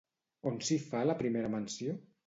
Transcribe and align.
On 0.51 0.57
s'hi 0.69 0.79
fa 0.87 1.03
la 1.11 1.19
primera 1.23 1.55
menció? 1.59 1.99